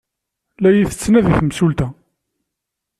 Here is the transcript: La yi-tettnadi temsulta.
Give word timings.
La 0.61 0.69
yi-tettnadi 0.71 1.31
temsulta. 1.39 1.87